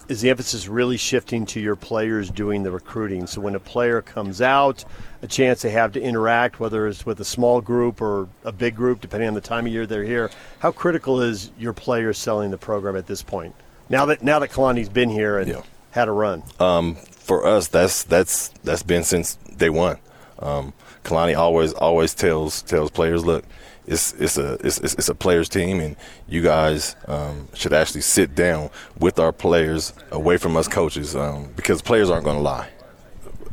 is 0.08 0.22
the 0.22 0.30
emphasis 0.30 0.66
really 0.66 0.96
shifting 0.96 1.46
to 1.46 1.60
your 1.60 1.76
players 1.76 2.30
doing 2.30 2.64
the 2.64 2.70
recruiting? 2.72 3.28
So 3.28 3.40
when 3.40 3.54
a 3.54 3.60
player 3.60 4.02
comes 4.02 4.42
out, 4.42 4.84
a 5.22 5.28
chance 5.28 5.62
they 5.62 5.70
have 5.70 5.92
to 5.92 6.00
interact, 6.00 6.58
whether 6.58 6.88
it's 6.88 7.06
with 7.06 7.20
a 7.20 7.24
small 7.24 7.60
group 7.60 8.00
or 8.00 8.28
a 8.42 8.50
big 8.50 8.74
group, 8.74 9.00
depending 9.00 9.28
on 9.28 9.34
the 9.34 9.40
time 9.40 9.66
of 9.66 9.72
year 9.72 9.86
they're 9.86 10.02
here. 10.02 10.30
How 10.58 10.72
critical 10.72 11.20
is 11.20 11.52
your 11.56 11.72
players 11.72 12.18
selling 12.18 12.50
the 12.50 12.58
program 12.58 12.96
at 12.96 13.06
this 13.06 13.22
point? 13.22 13.54
Now 13.88 14.06
that 14.06 14.22
now 14.22 14.40
that 14.40 14.50
Kalani's 14.50 14.88
been 14.88 15.10
here 15.10 15.38
and 15.38 15.48
yeah. 15.48 15.62
had 15.92 16.08
a 16.08 16.12
run. 16.12 16.42
Um, 16.58 16.96
for 16.96 17.46
us, 17.46 17.68
that's 17.68 18.02
that's 18.02 18.48
that's 18.64 18.82
been 18.82 19.04
since 19.04 19.36
day 19.56 19.70
one. 19.70 19.98
Um, 20.40 20.72
Kalani 21.04 21.36
always 21.36 21.72
always 21.72 22.14
tells 22.14 22.62
tells 22.62 22.90
players, 22.90 23.24
look, 23.24 23.44
it's 23.86 24.12
it's 24.14 24.38
a 24.38 24.54
it's, 24.64 24.78
it's 24.78 25.08
a 25.08 25.14
players 25.14 25.48
team, 25.48 25.80
and 25.80 25.96
you 26.28 26.42
guys 26.42 26.96
um, 27.06 27.48
should 27.54 27.72
actually 27.72 28.02
sit 28.02 28.34
down 28.34 28.70
with 28.98 29.18
our 29.18 29.32
players 29.32 29.92
away 30.10 30.36
from 30.36 30.56
us 30.56 30.68
coaches 30.68 31.16
um, 31.16 31.50
because 31.56 31.82
players 31.82 32.10
aren't 32.10 32.24
going 32.24 32.36
to 32.36 32.42
lie. 32.42 32.68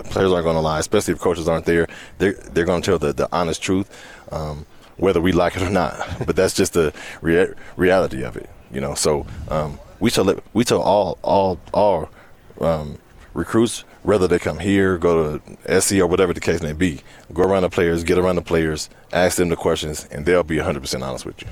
Players 0.06 0.32
aren't 0.32 0.44
going 0.44 0.56
to 0.56 0.62
lie, 0.62 0.80
especially 0.80 1.14
if 1.14 1.20
coaches 1.20 1.48
aren't 1.48 1.66
there. 1.66 1.88
They're 2.18 2.34
they're 2.34 2.66
going 2.66 2.82
to 2.82 2.86
tell 2.86 3.00
the, 3.00 3.14
the 3.14 3.28
honest 3.32 3.62
truth, 3.62 3.90
um, 4.32 4.66
whether 4.98 5.22
we 5.22 5.32
like 5.32 5.56
it 5.56 5.64
or 5.64 5.70
not. 5.70 5.98
but 6.26 6.36
that's 6.36 6.54
just 6.54 6.74
the 6.74 6.94
rea- 7.22 7.54
reality 7.76 8.24
of 8.24 8.38
it, 8.38 8.50
you 8.72 8.82
know. 8.82 8.94
So 8.94 9.26
um, 9.50 9.80
we 10.00 10.12
tell 10.12 10.34
we 10.54 10.64
tell 10.64 10.82
all 10.82 11.18
all 11.24 11.60
all 11.74 12.10
um, 12.62 13.00
recruits, 13.38 13.82
whether 14.02 14.28
they 14.28 14.40
come 14.40 14.60
here, 14.60 14.98
go 14.98 15.38
to 15.38 15.82
SC 15.82 15.94
or 15.94 16.08
whatever 16.08 16.34
the 16.34 16.40
case 16.42 16.62
may 16.62 16.74
be, 16.74 17.02
go 17.34 17.44
around 17.44 17.62
the 17.62 17.70
players, 17.70 18.04
get 18.04 18.18
around 18.18 18.36
the 18.36 18.42
players, 18.42 18.90
ask 19.14 19.38
them 19.38 19.50
the 19.50 19.56
questions, 19.56 20.08
and 20.12 20.26
they'll 20.26 20.44
be 20.44 20.58
100% 20.58 21.02
honest 21.02 21.26
with 21.26 21.42
you. 21.42 21.48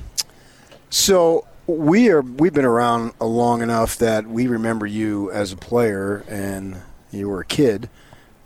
So 0.89 1.47
we 1.67 2.09
are 2.09 2.21
we've 2.21 2.53
been 2.53 2.65
around 2.65 3.13
long 3.19 3.61
enough 3.61 3.97
that 3.97 4.27
we 4.27 4.47
remember 4.47 4.85
you 4.85 5.31
as 5.31 5.51
a 5.51 5.57
player, 5.57 6.23
and 6.27 6.81
you 7.11 7.29
were 7.29 7.41
a 7.41 7.45
kid 7.45 7.89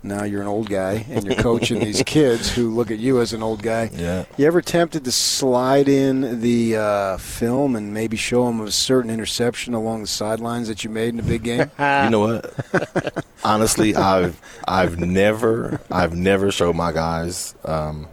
now 0.02 0.24
you're 0.24 0.40
an 0.40 0.48
old 0.48 0.68
guy 0.68 1.04
and 1.10 1.24
you're 1.24 1.34
coaching 1.34 1.78
these 1.78 2.02
kids 2.06 2.50
who 2.50 2.70
look 2.70 2.90
at 2.90 2.98
you 2.98 3.20
as 3.20 3.32
an 3.32 3.42
old 3.42 3.62
guy. 3.62 3.90
Yeah. 3.92 4.24
You 4.36 4.46
ever 4.46 4.62
tempted 4.62 5.04
to 5.04 5.12
slide 5.12 5.88
in 5.88 6.40
the 6.40 6.76
uh, 6.76 7.16
film 7.18 7.76
and 7.76 7.92
maybe 7.92 8.16
show 8.16 8.46
them 8.46 8.60
a 8.60 8.70
certain 8.70 9.10
interception 9.10 9.74
along 9.74 10.02
the 10.02 10.06
sidelines 10.06 10.68
that 10.68 10.84
you 10.84 10.90
made 10.90 11.12
in 11.14 11.20
a 11.20 11.22
big 11.22 11.42
game? 11.42 11.70
you 11.78 12.10
know 12.10 12.20
what? 12.20 13.24
Honestly, 13.44 13.94
I've 13.94 14.40
I've 14.66 14.98
never 14.98 15.80
I've 15.90 16.14
never 16.14 16.50
showed 16.50 16.76
my 16.76 16.92
guys 16.92 17.54
um, 17.64 18.08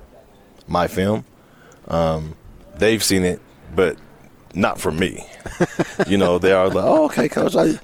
my 0.67 0.87
film. 0.87 1.25
Um, 1.87 2.35
they've 2.75 3.03
seen 3.03 3.23
it, 3.23 3.41
but 3.73 3.97
not 4.57 4.81
for 4.81 4.91
me. 4.91 5.23
you 6.07 6.17
know, 6.17 6.39
they 6.39 6.51
are 6.51 6.67
like, 6.67 6.83
oh, 6.83 7.05
okay, 7.05 7.29
coach, 7.29 7.55
I, 7.55 7.79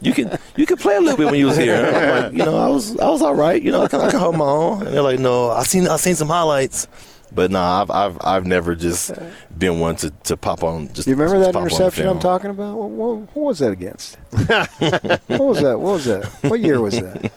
you 0.00 0.12
can 0.12 0.38
you 0.56 0.66
can 0.66 0.76
play 0.76 0.96
a 0.96 1.00
little 1.00 1.16
bit 1.16 1.26
when 1.26 1.38
you 1.38 1.46
was 1.46 1.56
here. 1.56 1.80
Like, 1.82 2.32
you 2.32 2.44
know, 2.44 2.56
I 2.56 2.68
was 2.68 2.98
I 2.98 3.08
was 3.08 3.22
all 3.22 3.34
right. 3.34 3.62
You 3.62 3.72
know, 3.72 3.82
I 3.82 3.88
can, 3.88 4.00
I 4.00 4.10
can 4.10 4.20
hold 4.20 4.36
my 4.36 4.44
own. 4.44 4.86
And 4.86 4.94
they're 4.94 5.02
like, 5.02 5.20
no, 5.20 5.50
I 5.50 5.62
seen 5.62 5.88
I 5.88 5.96
seen 5.96 6.14
some 6.14 6.28
highlights. 6.28 6.88
But 7.32 7.50
no, 7.50 7.58
nah, 7.58 7.82
I've, 7.82 7.90
I've 7.90 8.18
I've 8.22 8.46
never 8.46 8.74
just 8.74 9.12
been 9.56 9.80
one 9.80 9.96
to, 9.96 10.10
to 10.24 10.36
pop 10.36 10.62
on. 10.62 10.92
Just 10.92 11.08
you 11.08 11.14
remember 11.14 11.40
that 11.40 11.56
interception 11.56 12.06
I'm 12.06 12.20
talking 12.20 12.50
about? 12.50 12.76
What, 12.76 12.90
what, 12.90 13.16
what, 13.34 13.44
was 13.46 13.58
that 13.58 13.72
against? 13.72 14.16
what 14.30 15.40
was 15.40 15.60
that? 15.60 15.78
What 15.78 15.92
was 15.92 16.04
that? 16.04 16.24
What 16.42 16.60
year 16.60 16.80
was 16.80 16.94
that? 16.94 17.32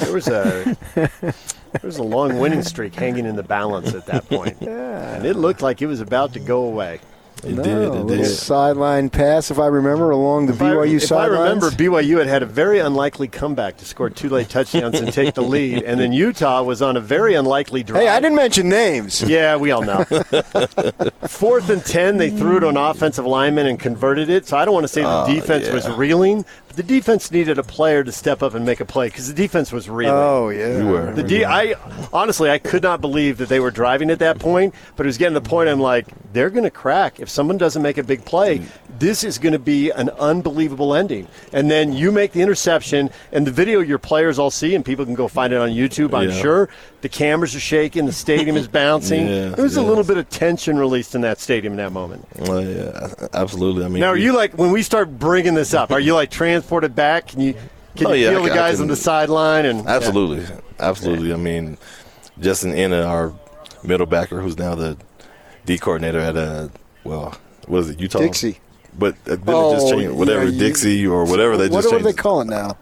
there 0.00 0.12
was 0.12 0.26
a 0.28 0.76
there 0.94 1.80
was 1.82 1.98
a 1.98 2.02
long 2.02 2.38
winning 2.38 2.62
streak 2.62 2.94
hanging 2.94 3.24
in 3.24 3.36
the 3.36 3.44
balance 3.44 3.94
at 3.94 4.06
that 4.06 4.28
point, 4.28 4.56
yeah. 4.60 5.14
and 5.14 5.24
it 5.24 5.36
looked 5.36 5.62
like 5.62 5.80
it 5.80 5.86
was 5.86 6.00
about 6.00 6.32
to 6.32 6.40
go 6.40 6.64
away. 6.64 7.00
It 7.44 7.54
no, 7.54 7.62
did. 7.62 7.76
It 7.76 7.90
little 7.90 8.24
did. 8.24 8.26
sideline 8.26 9.10
pass, 9.10 9.50
if 9.50 9.58
I 9.58 9.66
remember, 9.66 10.10
along 10.10 10.46
the 10.46 10.52
If 10.52 10.62
I, 10.62 10.70
BYU 10.74 11.02
if 11.02 11.12
I 11.12 11.26
remember, 11.26 11.70
BYU 11.70 12.18
had 12.18 12.26
had 12.26 12.42
a 12.42 12.46
very 12.46 12.78
unlikely 12.78 13.28
comeback 13.28 13.76
to 13.78 13.84
score 13.84 14.10
two 14.10 14.28
late 14.28 14.48
touchdowns 14.48 15.00
and 15.00 15.12
take 15.12 15.34
the 15.34 15.42
lead, 15.42 15.82
and 15.82 15.98
then 15.98 16.12
Utah 16.12 16.62
was 16.62 16.82
on 16.82 16.96
a 16.96 17.00
very 17.00 17.34
unlikely 17.34 17.82
drive. 17.82 18.02
hey, 18.02 18.08
I 18.08 18.20
didn't 18.20 18.36
mention 18.36 18.68
names. 18.68 19.22
Yeah, 19.22 19.56
we 19.56 19.70
all 19.70 19.82
know. 19.82 20.04
Fourth 21.28 21.70
and 21.70 21.84
ten, 21.84 22.16
they 22.16 22.30
threw 22.30 22.58
it 22.58 22.64
on 22.64 22.76
offensive 22.76 23.26
lineman 23.26 23.66
and 23.66 23.78
converted 23.78 24.28
it. 24.28 24.46
So 24.46 24.56
I 24.56 24.64
don't 24.64 24.74
want 24.74 24.84
to 24.84 24.88
say 24.88 25.02
the 25.02 25.22
oh, 25.22 25.34
defense 25.34 25.68
was 25.68 25.88
reeling, 25.88 26.44
but 26.68 26.69
the 26.74 26.82
defense 26.82 27.30
needed 27.30 27.58
a 27.58 27.62
player 27.62 28.02
to 28.04 28.12
step 28.12 28.42
up 28.42 28.54
and 28.54 28.64
make 28.64 28.80
a 28.80 28.84
play 28.84 29.08
because 29.08 29.28
the 29.28 29.34
defense 29.34 29.72
was 29.72 29.88
reeling. 29.88 30.14
Oh 30.14 30.48
yeah, 30.50 30.78
We 30.78 30.84
were. 30.84 31.12
The 31.12 31.22
D, 31.22 31.44
I 31.44 31.74
honestly, 32.12 32.50
I 32.50 32.58
could 32.58 32.82
not 32.82 33.00
believe 33.00 33.38
that 33.38 33.48
they 33.48 33.60
were 33.60 33.70
driving 33.70 34.10
at 34.10 34.18
that 34.20 34.38
point, 34.38 34.74
but 34.96 35.06
it 35.06 35.08
was 35.08 35.18
getting 35.18 35.34
to 35.34 35.40
the 35.40 35.48
point. 35.48 35.68
I'm 35.68 35.80
like, 35.80 36.06
they're 36.32 36.50
going 36.50 36.64
to 36.64 36.70
crack 36.70 37.20
if 37.20 37.28
someone 37.28 37.58
doesn't 37.58 37.82
make 37.82 37.98
a 37.98 38.02
big 38.04 38.24
play. 38.24 38.62
This 38.98 39.24
is 39.24 39.38
going 39.38 39.52
to 39.54 39.58
be 39.58 39.90
an 39.90 40.10
unbelievable 40.10 40.94
ending. 40.94 41.26
And 41.52 41.70
then 41.70 41.92
you 41.92 42.12
make 42.12 42.32
the 42.32 42.42
interception, 42.42 43.10
and 43.32 43.46
the 43.46 43.50
video 43.50 43.80
your 43.80 43.98
players 43.98 44.38
all 44.38 44.50
see, 44.50 44.74
and 44.74 44.84
people 44.84 45.04
can 45.04 45.14
go 45.14 45.26
find 45.28 45.52
it 45.52 45.56
on 45.56 45.70
YouTube. 45.70 46.14
I'm 46.14 46.28
Yeah. 46.30 46.40
sure 46.40 46.68
the 47.02 47.08
cameras 47.08 47.54
are 47.56 47.60
shaking, 47.60 48.06
the 48.06 48.12
stadium 48.12 48.56
is 48.56 48.68
bouncing. 48.80 49.26
Yeah, 49.26 49.48
there 49.50 49.64
was 49.64 49.76
a 49.76 49.82
little 49.82 50.04
bit 50.04 50.16
of 50.18 50.28
tension 50.28 50.78
released 50.78 51.14
in 51.14 51.20
that 51.22 51.38
stadium 51.40 51.72
in 51.72 51.76
that 51.78 51.92
moment. 51.92 52.26
Well, 52.38 52.62
yeah, 52.64 53.14
absolutely. 53.32 53.84
I 53.84 53.88
mean, 53.88 54.00
Now, 54.00 54.08
are 54.10 54.14
we- 54.14 54.24
you 54.24 54.32
like 54.36 54.54
when 54.58 54.70
we 54.72 54.82
start 54.82 55.18
bringing 55.18 55.54
this 55.54 55.72
up? 55.74 55.90
Are 55.92 56.00
you 56.00 56.14
like 56.14 56.30
transported 56.30 56.94
back? 56.94 57.28
Can 57.28 57.40
you 57.40 57.54
can 57.96 58.06
Oh, 58.08 58.12
you 58.12 58.24
yeah, 58.24 58.30
feel 58.30 58.44
I 58.44 58.48
the 58.48 58.54
guys 58.54 58.74
can- 58.76 58.82
on 58.82 58.88
the 58.88 58.96
sideline 58.96 59.64
and 59.66 59.86
Absolutely, 59.86 60.46
absolutely. 60.78 61.32
I 61.32 61.36
mean, 61.36 61.76
Justin 62.40 62.72
Ena, 62.72 63.02
our 63.04 63.32
middle 63.82 64.06
backer, 64.06 64.40
who's 64.40 64.56
now 64.58 64.74
the 64.74 64.96
D 65.66 65.78
coordinator 65.78 66.20
at 66.20 66.36
uh, 66.36 66.68
well, 67.04 67.34
what 67.66 67.78
is 67.80 67.90
it, 67.90 68.00
Utah? 68.00 68.18
Dixie. 68.20 68.58
But 68.98 69.14
uh, 69.26 69.36
then 69.36 69.42
Oh, 69.48 69.72
it 69.72 69.74
just 69.76 69.88
changed, 69.92 70.12
whatever 70.16 70.44
yeah, 70.44 70.50
you- 70.50 70.58
Dixie 70.58 71.06
or 71.06 71.24
whatever 71.24 71.56
they 71.56 71.68
what 71.68 71.78
just 71.82 71.86
What 71.86 71.90
changed. 71.92 72.06
they 72.06 72.10
it. 72.10 72.16
call 72.18 72.40
it 72.42 72.46
now? 72.48 72.76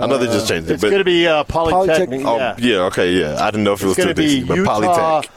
I 0.00 0.06
know 0.06 0.18
they 0.18 0.26
just 0.26 0.48
changed 0.48 0.70
it, 0.70 0.74
It's 0.74 0.82
going 0.82 0.98
to 0.98 1.04
be 1.04 1.26
uh, 1.26 1.44
Polytechnic. 1.44 2.20
Polytechnic- 2.22 2.26
oh 2.26 2.36
yeah. 2.38 2.54
yeah. 2.58 2.76
okay, 2.86 3.12
yeah. 3.12 3.42
I 3.44 3.50
didn't 3.50 3.64
know 3.64 3.74
if 3.74 3.82
it 3.82 3.86
was 3.86 3.98
It's 3.98 4.04
going 4.04 4.16
to 4.16 4.22
still 4.22 4.28
be 4.30 4.40
Dixie, 4.40 4.48
but 4.48 4.56
Utah 4.58 5.22
Polytech 5.22 5.28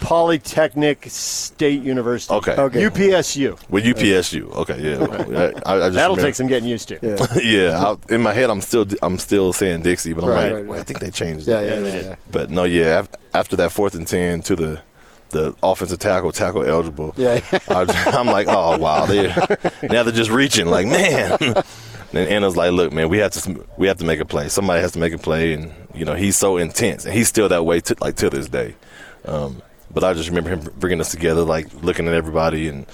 Polytechnic 0.00 1.04
State 1.08 1.82
University. 1.82 2.34
Okay. 2.34 2.52
Okay. 2.56 2.82
UPSU. 2.82 3.58
with 3.70 3.84
UPSU. 3.84 4.50
Okay, 4.52 4.80
yeah. 4.82 4.96
I, 5.64 5.74
I 5.74 5.78
just 5.78 5.94
That'll 5.94 6.16
remember- 6.16 6.22
take 6.22 6.34
some 6.34 6.48
getting 6.48 6.68
used 6.68 6.88
to. 6.88 6.98
Yeah, 7.00 7.40
yeah, 7.40 7.94
I, 8.10 8.14
in 8.14 8.20
my 8.20 8.32
head, 8.32 8.50
I'm 8.50 8.60
still 8.60 8.84
I'm 9.00 9.18
still 9.18 9.52
saying 9.52 9.82
Dixie, 9.82 10.12
but 10.12 10.24
I'm 10.24 10.30
Right, 10.30 10.44
like, 10.44 10.52
right, 10.54 10.66
well, 10.66 10.80
I 10.80 10.82
think 10.82 10.98
they 11.00 11.10
changed 11.10 11.46
yeah, 11.46 11.60
it. 11.60 11.68
yeah, 11.68 11.80
they 11.80 11.86
yeah. 11.88 11.96
did. 11.96 12.04
yeah. 12.06 12.14
But 12.32 12.50
no, 12.50 12.64
yeah. 12.64 13.06
After 13.32 13.54
that 13.56 13.70
fourth 13.72 13.94
and 13.94 14.06
ten 14.06 14.42
to 14.42 14.56
the 14.56 14.82
the 15.30 15.54
offensive 15.62 15.98
tackle, 16.00 16.30
tackle 16.32 16.62
eligible. 16.64 17.14
Yeah. 17.16 17.40
I, 17.68 17.86
I'm 18.18 18.26
like, 18.26 18.48
oh 18.50 18.76
wow, 18.78 19.06
they 19.06 19.28
now 19.88 20.02
they're 20.02 20.10
just 20.12 20.30
reaching. 20.30 20.66
Like 20.66 20.86
man. 20.88 21.38
And 22.14 22.28
Ena's 22.28 22.56
like, 22.56 22.72
look, 22.72 22.92
man, 22.92 23.08
we 23.08 23.18
have 23.18 23.32
to 23.32 23.66
we 23.78 23.88
have 23.88 23.98
to 23.98 24.04
make 24.04 24.20
a 24.20 24.24
play. 24.24 24.48
Somebody 24.48 24.82
has 24.82 24.92
to 24.92 24.98
make 24.98 25.14
a 25.14 25.18
play, 25.18 25.54
and 25.54 25.72
you 25.94 26.04
know 26.04 26.14
he's 26.14 26.36
so 26.36 26.58
intense, 26.58 27.04
and 27.06 27.14
he's 27.14 27.28
still 27.28 27.48
that 27.48 27.64
way 27.64 27.80
to 27.80 27.96
like 28.00 28.16
to 28.16 28.28
this 28.28 28.48
day. 28.48 28.74
Um, 29.24 29.62
but 29.90 30.04
I 30.04 30.12
just 30.12 30.28
remember 30.28 30.50
him 30.50 30.60
bringing 30.78 31.00
us 31.00 31.10
together, 31.10 31.42
like 31.42 31.72
looking 31.82 32.06
at 32.08 32.14
everybody 32.14 32.68
and 32.68 32.86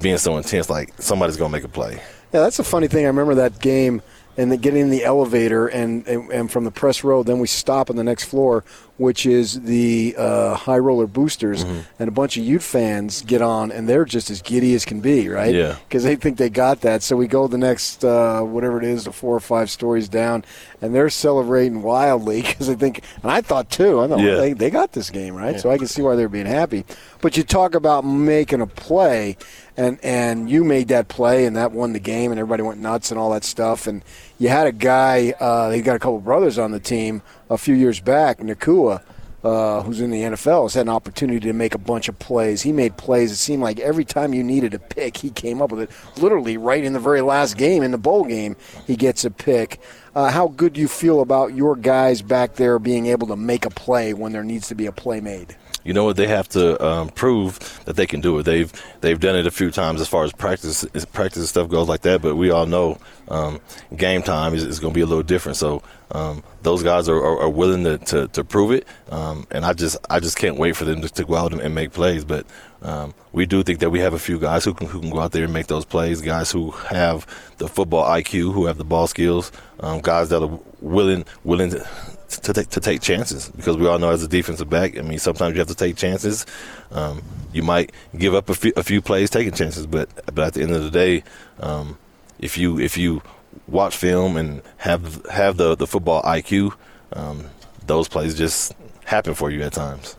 being 0.00 0.18
so 0.18 0.36
intense, 0.36 0.68
like 0.68 0.92
somebody's 0.98 1.36
gonna 1.36 1.50
make 1.50 1.64
a 1.64 1.68
play. 1.68 1.94
Yeah, 2.32 2.40
that's 2.40 2.58
a 2.58 2.64
funny 2.64 2.88
thing. 2.88 3.04
I 3.04 3.08
remember 3.08 3.36
that 3.36 3.60
game 3.60 4.02
and 4.36 4.60
getting 4.60 4.82
in 4.82 4.90
the 4.90 5.04
elevator 5.04 5.68
and, 5.68 6.06
and 6.06 6.30
and 6.30 6.50
from 6.50 6.64
the 6.64 6.70
press 6.70 7.04
row, 7.04 7.22
then 7.22 7.38
we 7.38 7.46
stop 7.46 7.88
on 7.88 7.96
the 7.96 8.04
next 8.04 8.24
floor, 8.24 8.64
which 8.98 9.26
is 9.26 9.60
the 9.62 10.14
uh, 10.18 10.54
high 10.54 10.78
roller 10.78 11.06
boosters, 11.06 11.64
Mm-hmm. 11.64 11.80
and 11.98 12.08
a 12.08 12.12
bunch 12.12 12.36
of 12.36 12.44
Ute 12.44 12.62
fans 12.62 13.22
get 13.22 13.42
on, 13.42 13.70
and 13.72 13.88
they're 13.88 14.04
just 14.04 14.30
as 14.30 14.40
giddy 14.42 14.74
as 14.74 14.84
can 14.84 15.00
be, 15.00 15.28
right? 15.28 15.54
Yeah. 15.54 15.76
because 15.88 16.02
they 16.04 16.16
think 16.16 16.38
they 16.38 16.48
got 16.50 16.80
that. 16.80 17.02
So 17.02 17.16
we 17.16 17.26
go 17.26 17.46
the 17.46 17.58
next 17.58 18.04
uh, 18.04 18.40
whatever 18.42 18.78
it 18.78 18.84
is, 18.84 19.04
the 19.04 19.12
four 19.12 19.34
or 19.36 19.40
five 19.40 19.70
stories 19.70 20.08
down, 20.08 20.44
and 20.80 20.94
they're 20.94 21.10
celebrating 21.10 21.82
wildly 21.82 22.42
because 22.46 22.66
they 22.68 22.74
think, 22.74 23.02
and 23.22 23.30
I 23.30 23.40
thought 23.42 23.70
too, 23.70 24.00
I 24.00 24.08
thought 24.08 24.18
well, 24.18 24.40
they 24.40 24.52
they 24.52 24.70
got 24.70 24.92
this 24.92 25.10
game 25.10 25.34
right, 25.34 25.60
so 25.60 25.70
I 25.70 25.78
can 25.78 25.86
see 25.86 26.02
why 26.02 26.16
they're 26.16 26.28
being 26.28 26.46
happy. 26.46 26.84
But 27.20 27.36
you 27.36 27.42
talk 27.42 27.74
about 27.74 28.04
making 28.04 28.60
a 28.60 28.66
play, 28.66 29.36
and 29.76 29.98
and 30.02 30.48
you 30.48 30.64
made 30.64 30.88
that 30.88 31.08
play, 31.08 31.44
and 31.46 31.56
that 31.56 31.72
won 31.72 31.92
the 31.92 31.98
game, 32.00 32.30
and 32.30 32.38
everybody 32.40 32.62
went 32.62 32.80
nuts 32.80 33.10
and 33.10 33.18
all 33.20 33.30
that 33.32 33.44
stuff. 33.44 33.86
And 33.86 34.02
you 34.38 34.48
had 34.48 34.66
a 34.66 34.72
guy, 34.72 35.30
uh, 35.40 35.70
he 35.70 35.82
got 35.82 35.96
a 35.96 35.98
couple 35.98 36.20
brothers 36.20 36.58
on 36.58 36.70
the 36.70 36.80
team 36.80 37.22
a 37.50 37.58
few 37.58 37.74
years 37.74 38.00
back, 38.00 38.38
Nacua. 38.38 39.02
Uh, 39.44 39.80
who's 39.82 40.00
in 40.00 40.10
the 40.10 40.22
NFL 40.22 40.64
has 40.64 40.74
had 40.74 40.86
an 40.86 40.92
opportunity 40.92 41.38
to 41.38 41.52
make 41.52 41.72
a 41.72 41.78
bunch 41.78 42.08
of 42.08 42.18
plays. 42.18 42.62
He 42.62 42.72
made 42.72 42.96
plays. 42.96 43.30
It 43.30 43.36
seemed 43.36 43.62
like 43.62 43.78
every 43.78 44.04
time 44.04 44.34
you 44.34 44.42
needed 44.42 44.74
a 44.74 44.80
pick, 44.80 45.18
he 45.18 45.30
came 45.30 45.62
up 45.62 45.70
with 45.70 45.82
it. 45.82 45.90
Literally, 46.20 46.56
right 46.56 46.82
in 46.82 46.94
the 46.94 46.98
very 46.98 47.20
last 47.20 47.56
game, 47.56 47.84
in 47.84 47.92
the 47.92 47.98
bowl 47.98 48.24
game, 48.24 48.56
he 48.88 48.96
gets 48.96 49.24
a 49.24 49.30
pick. 49.30 49.78
Uh, 50.16 50.32
how 50.32 50.48
good 50.48 50.72
do 50.72 50.80
you 50.80 50.88
feel 50.88 51.20
about 51.20 51.54
your 51.54 51.76
guys 51.76 52.22
back 52.22 52.54
there 52.54 52.80
being 52.80 53.06
able 53.06 53.28
to 53.28 53.36
make 53.36 53.64
a 53.64 53.70
play 53.70 54.14
when 54.14 54.32
there 54.32 54.42
needs 54.42 54.66
to 54.68 54.74
be 54.74 54.86
a 54.86 54.92
play 54.92 55.20
made? 55.20 55.54
You 55.86 55.92
know 55.92 56.04
what? 56.04 56.16
They 56.16 56.26
have 56.26 56.48
to 56.50 56.84
um, 56.84 57.08
prove 57.10 57.80
that 57.84 57.94
they 57.94 58.06
can 58.06 58.20
do 58.20 58.38
it. 58.38 58.42
They've 58.42 58.72
they've 59.02 59.20
done 59.20 59.36
it 59.36 59.46
a 59.46 59.52
few 59.52 59.70
times 59.70 60.00
as 60.00 60.08
far 60.08 60.24
as 60.24 60.32
practice 60.32 60.84
practice 61.12 61.48
stuff 61.48 61.68
goes 61.68 61.88
like 61.88 62.00
that. 62.02 62.22
But 62.22 62.34
we 62.34 62.50
all 62.50 62.66
know 62.66 62.98
um, 63.28 63.60
game 63.94 64.22
time 64.22 64.52
is, 64.52 64.64
is 64.64 64.80
going 64.80 64.92
to 64.92 64.94
be 64.96 65.02
a 65.02 65.06
little 65.06 65.22
different. 65.22 65.56
So 65.56 65.82
um, 66.10 66.42
those 66.62 66.82
guys 66.82 67.08
are, 67.08 67.16
are, 67.16 67.42
are 67.42 67.48
willing 67.48 67.84
to, 67.84 67.98
to, 67.98 68.28
to 68.28 68.42
prove 68.42 68.72
it, 68.72 68.86
um, 69.10 69.46
and 69.52 69.64
I 69.64 69.74
just 69.74 69.96
I 70.10 70.18
just 70.18 70.36
can't 70.36 70.56
wait 70.56 70.74
for 70.74 70.84
them 70.84 71.02
to, 71.02 71.08
to 71.08 71.24
go 71.24 71.36
out 71.36 71.52
and, 71.52 71.60
and 71.60 71.72
make 71.72 71.92
plays. 71.92 72.24
But 72.24 72.46
um, 72.82 73.14
we 73.32 73.46
do 73.46 73.62
think 73.62 73.78
that 73.78 73.90
we 73.90 74.00
have 74.00 74.12
a 74.12 74.18
few 74.18 74.40
guys 74.40 74.64
who 74.64 74.74
can 74.74 74.88
who 74.88 75.00
can 75.00 75.10
go 75.10 75.20
out 75.20 75.30
there 75.30 75.44
and 75.44 75.52
make 75.52 75.68
those 75.68 75.84
plays. 75.84 76.20
Guys 76.20 76.50
who 76.50 76.72
have 76.72 77.26
the 77.58 77.68
football 77.68 78.04
IQ, 78.04 78.52
who 78.52 78.66
have 78.66 78.78
the 78.78 78.84
ball 78.84 79.06
skills, 79.06 79.52
um, 79.78 80.00
guys 80.00 80.30
that 80.30 80.42
are 80.42 80.58
willing 80.80 81.24
willing 81.44 81.70
to 81.70 81.88
to 82.28 82.52
take 82.52 82.68
to 82.70 82.80
take 82.80 83.00
chances 83.00 83.48
because 83.50 83.76
we 83.76 83.86
all 83.86 83.98
know 83.98 84.10
as 84.10 84.22
a 84.22 84.28
defensive 84.28 84.68
back, 84.68 84.98
I 84.98 85.02
mean, 85.02 85.18
sometimes 85.18 85.54
you 85.54 85.60
have 85.60 85.68
to 85.68 85.74
take 85.74 85.96
chances. 85.96 86.46
Um, 86.90 87.22
you 87.52 87.62
might 87.62 87.92
give 88.16 88.34
up 88.34 88.48
a 88.48 88.54
few, 88.54 88.72
a 88.76 88.82
few 88.82 89.00
plays 89.00 89.30
taking 89.30 89.52
chances, 89.52 89.86
but 89.86 90.08
but 90.34 90.48
at 90.48 90.54
the 90.54 90.62
end 90.62 90.72
of 90.72 90.82
the 90.84 90.90
day, 90.90 91.24
um, 91.60 91.98
if 92.38 92.58
you 92.58 92.78
if 92.78 92.96
you 92.96 93.22
watch 93.68 93.96
film 93.96 94.36
and 94.36 94.62
have 94.78 95.24
have 95.26 95.56
the 95.56 95.74
the 95.74 95.86
football 95.86 96.22
IQ, 96.22 96.74
um, 97.12 97.44
those 97.86 98.08
plays 98.08 98.36
just 98.36 98.72
happen 99.04 99.34
for 99.34 99.50
you 99.50 99.62
at 99.62 99.72
times. 99.72 100.16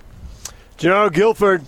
Jernaro 0.78 1.12
Gilford, 1.12 1.66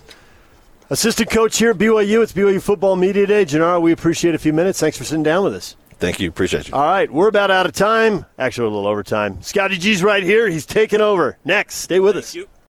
assistant 0.88 1.30
coach 1.30 1.58
here 1.58 1.70
at 1.70 1.78
BYU. 1.78 2.22
It's 2.22 2.32
BYU 2.32 2.62
Football 2.62 2.96
Media 2.96 3.26
Day. 3.26 3.44
Jernaro, 3.44 3.80
we 3.80 3.92
appreciate 3.92 4.34
a 4.34 4.38
few 4.38 4.52
minutes. 4.52 4.80
Thanks 4.80 4.96
for 4.96 5.04
sitting 5.04 5.24
down 5.24 5.44
with 5.44 5.54
us. 5.54 5.76
Thank 6.00 6.18
you, 6.18 6.30
appreciate 6.30 6.68
you. 6.68 6.74
All 6.74 6.80
right, 6.80 7.10
we're 7.12 7.28
about 7.28 7.50
out 7.50 7.66
of 7.66 7.72
time. 7.72 8.24
Actually, 8.38 8.68
a 8.68 8.70
little 8.70 8.86
over 8.88 9.02
time. 9.02 9.42
Scotty 9.42 9.76
G's 9.76 10.02
right 10.02 10.22
here. 10.22 10.48
He's 10.48 10.64
taking 10.64 11.02
over. 11.02 11.36
Next, 11.44 11.76
stay 11.76 12.00
with 12.00 12.16
us. 12.16 12.34
you. 12.34 12.48